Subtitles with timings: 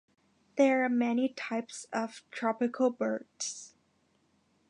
[0.55, 3.75] There are many types of tropical birds.